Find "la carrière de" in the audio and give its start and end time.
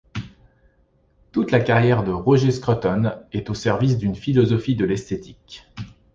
1.51-2.11